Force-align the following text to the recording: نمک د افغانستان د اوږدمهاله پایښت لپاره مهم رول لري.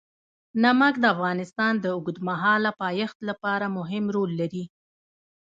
نمک 0.61 0.93
د 0.99 1.05
افغانستان 1.15 1.73
د 1.79 1.85
اوږدمهاله 1.95 2.71
پایښت 2.81 3.17
لپاره 3.29 3.65
مهم 3.77 4.05
رول 4.15 4.31
لري. 4.41 4.63